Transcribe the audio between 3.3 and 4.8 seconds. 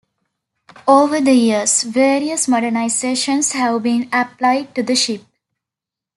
have been applied